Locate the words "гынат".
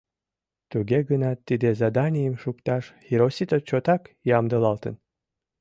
1.09-1.37